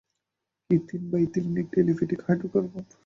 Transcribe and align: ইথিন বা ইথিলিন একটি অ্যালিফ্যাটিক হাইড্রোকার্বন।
ইথিন 0.69 1.01
বা 1.11 1.17
ইথিলিন 1.19 1.55
একটি 1.63 1.75
অ্যালিফ্যাটিক 1.77 2.19
হাইড্রোকার্বন। 2.25 2.83